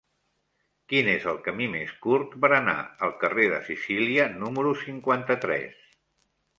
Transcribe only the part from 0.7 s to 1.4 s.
Quin és el